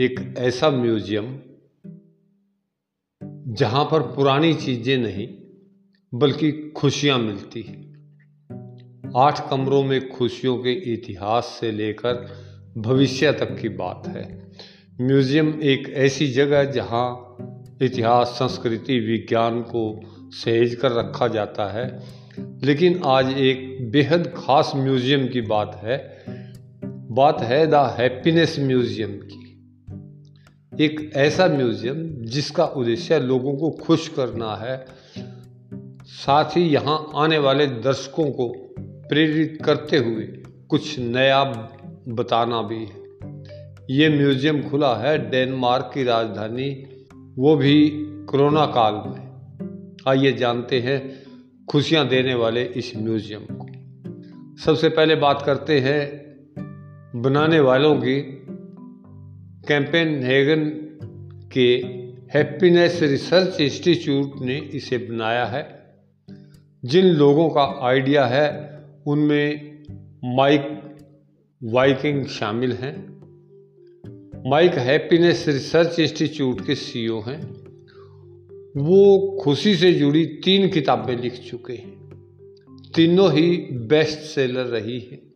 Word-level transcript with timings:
एक 0.00 0.34
ऐसा 0.38 0.70
म्यूज़ियम 0.70 1.38
जहाँ 3.54 3.84
पर 3.84 4.00
पुरानी 4.00 4.54
चीज़ें 4.54 4.98
नहीं, 4.98 5.28
बल्कि 6.14 6.72
खुशियाँ 6.76 7.18
मिलती 7.18 7.62
हैं। 7.62 8.08
आठ 9.16 9.50
कमरों 9.50 9.82
में 9.84 10.08
खुशियों 10.08 10.56
के 10.58 10.72
इतिहास 10.72 11.58
से 11.60 11.72
लेकर 11.72 12.26
भविष्य 12.78 13.32
तक 13.32 13.58
की 13.60 13.68
बात 13.68 14.02
है। 14.06 14.52
म्यूज़ियम 15.00 15.60
एक 15.62 15.88
ऐसी 15.88 16.28
जगह 16.28 16.64
जहाँ 16.64 17.36
इतिहास, 17.82 18.26
संस्कृति, 18.26 18.98
विज्ञान 18.98 19.62
को 19.62 20.00
सहेज 20.30 20.74
कर 20.74 20.92
रखा 20.92 21.28
जाता 21.28 21.72
है। 21.72 22.02
लेकिन 22.64 23.02
आज 23.04 23.38
एक 23.38 23.90
बेहद 23.90 24.34
खास 24.36 24.72
म्यूज़ियम 24.76 25.28
की 25.28 25.40
बात 25.40 25.80
है। 25.84 26.24
बात 27.10 27.40
है 27.40 27.66
द 27.66 27.74
हैप्पीनेस 27.74 28.56
म्यूज़ियम 28.58 29.10
की। 29.10 29.43
एक 30.80 31.10
ऐसा 31.16 31.46
म्यूज़ियम 31.46 31.96
जिसका 32.24 32.64
उद्देश्य 32.64 33.18
लोगों 33.18 33.54
को 33.54 33.70
खुश 33.70 34.08
करना 34.08 34.54
है, 34.56 34.86
साथ 36.04 36.56
ही 36.56 36.62
यहाँ 36.62 37.10
आने 37.14 37.38
वाले 37.38 37.66
दर्शकों 37.66 38.30
को 38.30 38.48
प्रेरित 39.08 39.58
करते 39.64 39.96
हुए 39.96 40.24
कुछ 40.68 40.98
नया 40.98 41.44
बताना 42.08 42.62
भी 42.62 42.78
है। 42.78 43.02
ये 43.90 44.08
म्यूज़ियम 44.08 44.62
खुला 44.62 44.94
है 44.96 45.30
डेनमार्क 45.30 45.90
की 45.94 46.04
राजधानी, 46.04 46.70
वो 47.38 47.56
भी 47.56 47.90
कोरोना 48.30 48.66
काल 48.66 48.94
में। 48.94 49.94
आइए 50.08 50.32
जानते 50.32 50.80
हैं 50.80 51.00
खुशियाँ 51.66 52.08
देने 52.08 52.34
वाले 52.34 52.64
इस 52.64 52.92
म्यूज़ियम 52.96 53.46
को। 53.50 53.66
सबसे 54.64 54.88
पहले 54.88 55.14
बात 55.14 55.42
करते 55.46 55.80
हैं 55.80 56.02
बनाने 57.22 57.60
वालों 57.60 57.96
की 57.96 58.43
कैंपेन 59.68 60.22
हैगन 60.22 60.70
के 61.52 61.76
हैप्पीनेस 62.38 63.02
रिसर्च 63.02 63.60
इंस्टीट्यूट 63.60 64.32
ने 64.40 64.58
इसे 64.58 64.98
बनाया 64.98 65.46
है। 65.46 65.84
जिन 66.84 67.06
लोगों 67.06 67.48
का 67.48 67.78
आइडिया 67.82 68.26
है, 68.26 68.78
उनमें 69.06 69.82
माइक 70.24 70.80
वाइकिंग 71.64 72.26
शामिल 72.26 72.72
हैं। 72.72 73.14
माइक 74.50 74.72
हैप्पीनेस 74.72 75.44
रिसर्च 75.48 76.00
इंस्टीट्यूट 76.00 76.66
के 76.66 76.74
सीईओ 76.74 77.20
हैं। 77.20 77.42
वो 78.76 79.30
खुशी 79.44 79.76
से 79.76 79.92
जुड़ी 79.92 80.26
तीन 80.26 80.68
किताबें 80.68 81.16
लिख 81.16 81.32
चुके 81.32 81.72
हैं। 81.72 81.94
तीनों 82.96 83.32
ही 83.32 83.56
बेस्ट 83.72 84.18
सेलर 84.18 84.64
रही 84.64 85.00
हैं। 85.00 85.34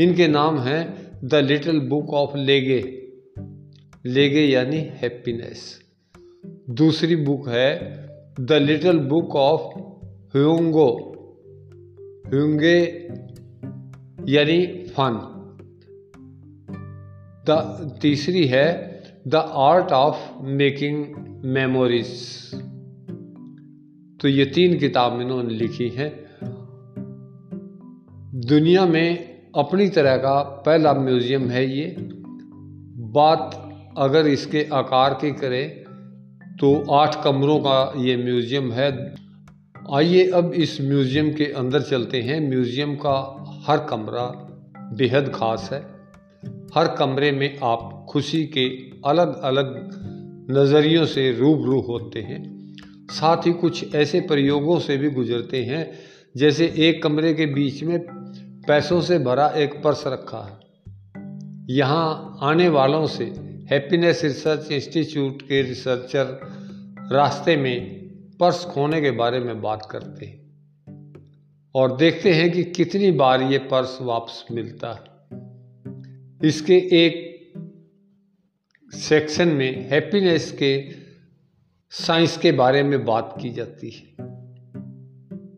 इनके 0.00 0.28
नाम 0.28 0.58
हैं 0.58 1.10
द 1.24 1.34
लिटिल 1.34 1.80
बुक 1.80 2.10
ऑफ़ 2.10 2.36
लेगे 2.36 2.98
लेगे 4.04 4.40
यानी 4.40 4.76
हैप्पीनेस 4.76 5.80
दूसरी 6.70 7.16
बुक 7.16 7.48
है 7.48 7.92
द 8.40 8.52
लिटल 8.52 8.98
बुक 8.98 9.36
ऑफ़ 9.36 9.78
ह्यूंगो 10.36 11.08
ह्यूँगे 12.26 13.08
यानी 14.28 14.66
फन 14.66 15.28
द 17.50 17.50
तीसरी 18.02 18.46
है 18.46 19.02
the 19.28 19.34
art 19.48 19.92
of 19.92 20.42
making 20.42 21.06
memories 21.44 22.08
तो 24.20 24.28
ये 24.28 24.44
तीन 24.44 24.78
किताब 24.78 25.20
इन्होंने 25.20 25.54
लिखी 25.54 25.88
हैं। 25.88 26.26
दुनिया 28.40 28.86
में 28.86 29.40
अपनी 29.56 29.88
तरह 29.88 30.16
का 30.16 30.42
पहला 30.42 30.94
म्यूज़ियम 30.94 31.48
है 31.48 31.78
ये। 31.78 31.96
बात 33.12 33.68
अगर 33.98 34.26
इसके 34.26 34.66
आकार 34.72 35.14
की 35.14 35.30
करें 35.32 35.82
तो 36.56 36.68
आठ 36.92 37.22
कमरों 37.24 37.58
का 37.58 37.92
ये 37.98 38.16
म्यूज़ियम 38.16 38.70
है। 38.72 38.90
आइए 39.94 40.30
अब 40.30 40.52
इस 40.54 40.80
म्यूज़ियम 40.80 41.32
के 41.32 41.44
अंदर 41.54 41.82
चलते 41.82 42.20
हैं। 42.22 42.40
म्यूज़ियम 42.40 42.94
का 42.96 43.14
हर 43.66 43.84
कमरा 43.86 44.24
बेहद 44.92 45.32
ख़ास 45.34 45.68
है। 45.72 45.80
हर 46.74 46.94
कमरे 46.98 47.30
में 47.32 47.58
आप 47.64 48.06
खुशी 48.10 48.44
के 48.46 48.66
अलग 49.06 49.40
अलग 49.42 49.74
नज़रियों 50.50 51.04
से 51.06 51.30
रूबरू 51.32 51.80
होते 51.80 52.20
हैं। 52.20 52.42
साथ 53.10 53.46
ही 53.46 53.52
कुछ 53.52 53.94
ऐसे 53.94 54.20
प्रयोगों 54.22 54.78
से 54.78 54.96
भी 54.96 55.10
गुजरते 55.10 55.62
हैं, 55.64 55.90
जैसे 56.36 56.72
एक 56.78 57.02
कमरे 57.02 57.34
के 57.34 57.46
बीच 57.46 57.82
में 57.82 57.98
पैसों 58.68 59.00
से 59.00 59.18
भरा 59.18 59.48
एक 59.56 59.80
पर्स 59.84 60.06
रखा 60.06 60.38
है। 60.38 60.60
यहाँ 61.70 62.38
आने 62.42 62.68
वालों 62.68 63.06
से 63.06 63.24
हैप्पीनेस 63.70 64.24
रिसर्च 64.24 64.72
इंस्टीट्यूट 64.72 65.42
के 65.42 65.62
रिसर्चर 65.62 66.24
रास्ते 67.12 67.56
में 67.56 68.02
पर्स 68.40 68.64
खोने 68.64 69.00
के 69.00 69.10
बारे 69.10 69.40
में 69.40 69.62
बात 69.62 69.88
करते 69.90 70.26
हैं 70.26 70.42
और 71.74 71.96
देखते 71.96 72.32
हैं 72.32 72.52
कि 72.52 72.64
कितनी 72.64 73.10
बार 73.10 73.42
ये 73.42 73.58
पर्स 73.58 73.98
वापस 74.00 74.44
मिलता 74.52 74.92
है। 74.92 75.12
इसके 76.48 76.76
एक 76.76 77.32
सेक्शन 78.94 79.48
में 79.48 79.90
हैप्पीनेस 79.90 80.52
के 80.52 80.90
साइंस 81.90 82.38
के 82.38 82.52
बारे 82.52 82.82
में 82.82 83.04
बात 83.04 83.34
की 83.42 83.50
जाती 83.50 83.90
है। 83.90 84.26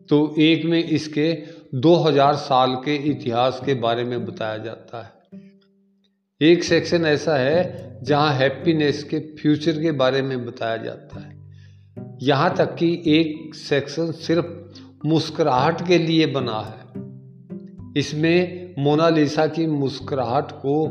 तो 0.05 0.35
एक 0.39 0.65
में 0.65 0.83
इसके 0.83 1.43
2000 1.75 2.35
साल 2.35 2.75
के 2.75 2.95
इतिहास 2.95 3.61
के 3.65 3.73
बारे 3.73 4.03
में 4.03 4.25
बताया 4.25 4.57
जाता 4.57 5.03
है। 5.03 5.14
एक 6.41 6.63
सेक्शन 6.63 7.05
ऐसा 7.05 7.37
है 7.37 7.99
जहाँ 8.03 8.33
हैप्पीनेस 8.33 9.03
के 9.03 9.19
फ्यूचर 9.19 9.71
के 9.71 9.91
बारे 9.91 10.21
में 10.21 10.45
बताया 10.45 10.77
जाता 10.77 11.19
है। 11.19 11.37
यहाँ 12.21 12.55
तक 12.55 12.75
कि 12.75 13.03
एक 13.07 13.55
सेक्शन 13.55 14.11
सिर्फ़ 14.11 14.45
मुस्कुराहट 15.07 15.87
के 15.87 15.97
लिए 15.97 16.25
बना 16.25 16.59
है। 16.61 17.93
इसमें 17.97 18.75
मोनालिसा 18.79 19.47
की 19.47 19.67
मुस्कुराहट 19.67 20.51
को 20.51 20.85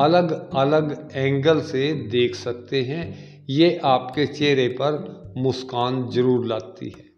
अलग 0.00 0.50
अलग 0.54 1.08
एंगल 1.14 1.60
से 1.60 1.92
देख 1.92 2.34
सकते 2.34 2.82
हैं। 2.82 3.06
ये 3.50 3.80
आपके 3.84 4.26
चेहरे 4.26 4.68
पर 4.68 5.32
मुस्कान 5.38 6.08
ज़रूर 6.10 6.46
लाती 6.46 6.92
है। 6.98 7.10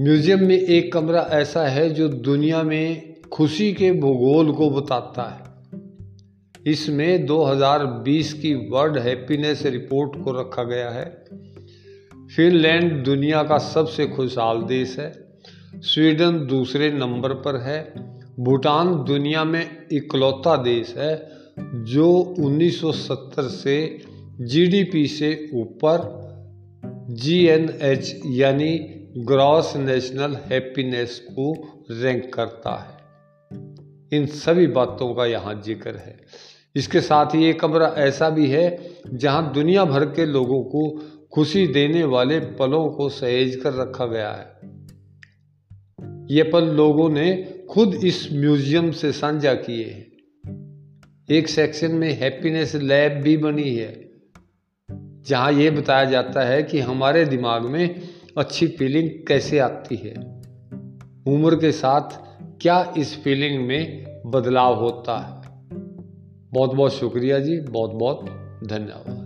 म्यूज़ियम 0.00 0.44
में 0.44 0.56
एक 0.56 0.92
कमरा 0.92 1.28
ऐसा 1.32 1.66
है 1.66 1.90
जो 1.90 2.08
दुनिया 2.08 2.62
में 2.62 3.14
खुशी 3.32 3.72
के 3.72 3.92
भूगोल 3.92 4.52
को 4.52 4.70
बताता 4.70 5.22
है। 5.22 5.47
इसमें 6.68 7.26
2020 7.26 8.32
की 8.32 8.54
वर्ल्ड 8.54 8.98
हैप्पीनेस 8.98 9.66
रिपोर्ट 9.66 10.24
को 10.24 10.40
रखा 10.40 10.62
गया 10.62 10.90
है। 10.90 11.24
फिनलैंड 12.36 13.04
दुनिया 13.04 13.42
का 13.42 13.58
सबसे 13.58 14.06
खुशहाल 14.06 14.62
देश 14.62 14.98
है। 14.98 15.12
स्वीडन 15.76 16.46
दूसरे 16.46 16.90
नंबर 16.92 17.34
पर 17.34 17.60
है। 17.60 18.08
भूटान 18.40 19.04
दुनिया 19.04 19.44
में 19.44 19.86
इकलौता 19.92 20.56
देश 20.56 20.94
है, 20.96 21.30
जो 21.74 22.34
1970 22.38 23.42
से 23.42 24.02
जीडीपी 24.40 25.06
से 25.06 25.50
ऊपर 25.54 26.18
जीएनएच 27.10 28.20
यानी 28.26 28.78
ग्रॉस 29.18 29.76
नेशनल 29.76 30.34
हैप्पीनेस 30.34 31.26
को 31.30 31.52
रैंक 31.90 32.34
करता 32.34 32.70
है। 32.70 32.98
इन 34.12 34.26
सभी 34.26 34.66
बातों 34.66 35.14
का 35.14 35.26
यहाँ 35.26 35.62
ज़िक्र 35.64 35.96
है। 35.96 36.18
इसके 36.78 37.00
साथ 37.00 37.34
ही 37.34 37.44
एक 37.44 37.60
कमरा 37.60 37.86
ऐसा 37.98 38.30
भी 38.30 38.48
है 38.48 38.66
जहाँ 39.14 39.52
दुनिया 39.52 39.84
भर 39.84 40.04
के 40.04 40.26
लोगों 40.26 40.62
को 40.64 40.90
खुशी 41.32 41.66
देने 41.66 42.04
वाले 42.04 42.40
पलों 42.40 42.88
को 42.88 43.08
सहेज 43.08 43.56
कर 43.56 43.72
रखा 43.72 44.06
गया 44.06 44.30
है। 44.30 44.56
ये 46.30 46.42
पल 46.42 46.64
लोगों 46.64 47.08
ने 47.10 47.54
खुद 47.70 47.94
इस 47.94 48.28
म्यूज़ियम 48.32 48.90
से 48.90 49.12
साझा 49.12 49.54
किए। 49.54 49.84
हैं 49.84 50.06
एक 51.30 51.48
सेक्शन 51.48 51.92
में 51.92 52.12
हैप्पीनेस 52.20 52.74
लैब 52.74 53.12
भी 53.12 53.36
बनी 53.36 53.74
है, 53.74 54.10
जहाँ 54.88 55.52
ये 55.52 55.70
बताया 55.70 56.04
जाता 56.04 56.42
है 56.42 56.62
कि 56.62 56.80
हमारे 56.80 57.24
दिमाग 57.24 57.62
में 57.62 58.00
अच्छी 58.38 58.66
फीलिंग 58.68 59.10
कैसे 59.28 59.58
आती 59.58 59.96
है। 59.96 60.14
उम्र 61.26 61.56
के 61.56 61.72
साथ 61.72 62.18
क्या 62.60 62.94
इस 62.98 63.16
फीलिंग 63.22 63.66
में 63.66 64.04
बदलाव 64.26 64.74
होता 64.74 65.18
है? 65.18 65.37
बहुत 66.52 66.74
बहुत 66.74 66.92
शुक्रिया 66.92 67.38
जी 67.38 67.60
बहुत 67.60 67.90
बहुत 67.90 68.24
धन्यवाद। 68.64 69.17